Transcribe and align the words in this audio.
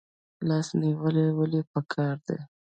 لاس 0.47 0.67
نیوی 0.79 1.25
ولې 1.37 1.61
پکار 1.71 2.15
دی؟ 2.27 2.37